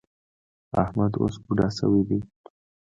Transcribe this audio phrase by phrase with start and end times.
[0.83, 2.19] احمد اوس بوډا شوی دی.